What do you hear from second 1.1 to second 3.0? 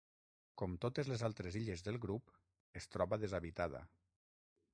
les altres illes del grup es